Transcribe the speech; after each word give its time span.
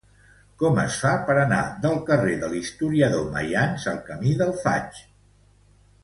Com 0.61 0.77
es 0.83 0.95
fa 1.01 1.09
per 1.27 1.33
anar 1.41 1.59
del 1.83 1.99
carrer 2.09 2.39
de 2.43 2.49
l'Historiador 2.55 3.27
Maians 3.35 3.85
al 3.95 3.99
camí 4.11 4.33
del 4.41 4.55
Faig? 4.63 5.03